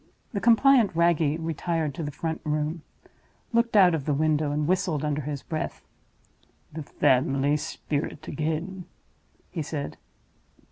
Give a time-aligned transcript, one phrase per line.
[0.33, 2.81] The compliant Wragge retired to the front room;
[3.53, 5.85] looked out of the window; and whistled under his breath.
[6.73, 8.85] "The family spirit again!"
[9.51, 9.97] he said.